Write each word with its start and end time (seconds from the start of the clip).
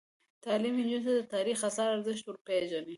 تعلیم 0.43 0.73
نجونو 0.79 1.05
ته 1.07 1.11
د 1.17 1.21
تاریخي 1.33 1.63
اثارو 1.69 1.95
ارزښت 1.95 2.23
ور 2.25 2.37
پېژني. 2.47 2.89